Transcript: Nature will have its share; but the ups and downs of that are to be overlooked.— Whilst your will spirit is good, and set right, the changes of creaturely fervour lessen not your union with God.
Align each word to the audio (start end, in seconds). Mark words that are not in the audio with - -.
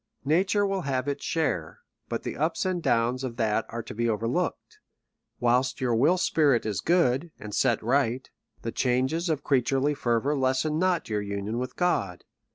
Nature 0.25 0.65
will 0.65 0.81
have 0.81 1.07
its 1.07 1.23
share; 1.23 1.81
but 2.09 2.23
the 2.23 2.35
ups 2.35 2.65
and 2.65 2.81
downs 2.81 3.23
of 3.23 3.35
that 3.35 3.67
are 3.69 3.83
to 3.83 3.93
be 3.93 4.09
overlooked.— 4.09 4.79
Whilst 5.39 5.79
your 5.79 5.93
will 5.95 6.17
spirit 6.17 6.65
is 6.65 6.81
good, 6.81 7.29
and 7.39 7.53
set 7.53 7.83
right, 7.83 8.27
the 8.63 8.71
changes 8.71 9.29
of 9.29 9.43
creaturely 9.43 9.93
fervour 9.93 10.35
lessen 10.35 10.79
not 10.79 11.07
your 11.07 11.21
union 11.21 11.59
with 11.59 11.75
God. 11.75 12.23